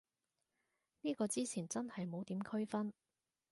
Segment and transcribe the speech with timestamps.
[1.01, 2.91] 呢個之前真係冇點區分